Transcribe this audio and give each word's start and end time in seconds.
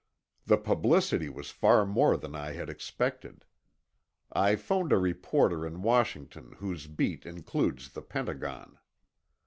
The 0.47 0.57
publicity 0.57 1.29
was 1.29 1.51
far 1.51 1.85
more 1.85 2.17
than 2.17 2.33
I 2.33 2.53
had 2.53 2.71
expected. 2.71 3.45
I 4.33 4.55
phoned 4.55 4.91
a 4.91 4.97
reporter 4.97 5.63
in 5.63 5.83
Washington 5.83 6.53
whose 6.57 6.87
beat 6.87 7.23
includes 7.23 7.91
the 7.91 8.01
Pentagon. 8.01 8.79